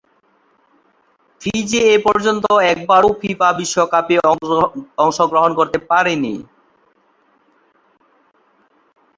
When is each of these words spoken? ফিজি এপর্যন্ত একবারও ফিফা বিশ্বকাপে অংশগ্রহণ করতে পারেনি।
ফিজি 1.41 1.79
এপর্যন্ত 1.97 2.43
একবারও 2.71 3.09
ফিফা 3.21 3.49
বিশ্বকাপে 3.59 4.15
অংশগ্রহণ 5.03 5.51
করতে 5.59 5.77
পারেনি। 5.89 6.35